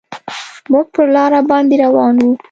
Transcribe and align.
موږ 0.71 0.85
پر 0.93 1.05
لاره 1.15 1.41
باندې 1.49 1.75
روان 1.83 2.15
وو. 2.21 2.31